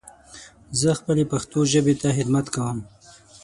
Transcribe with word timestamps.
زه 0.79 0.89
خپلې 0.99 1.23
پښتو 1.31 1.59
ژبې 1.71 1.95
ته 2.01 2.09
خدمت 2.17 2.45
کوم. 2.55 2.77